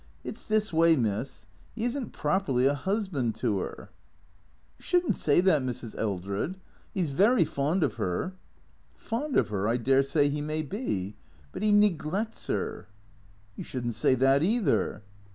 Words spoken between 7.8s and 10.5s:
of her."" Fond of 'er I dare say 'E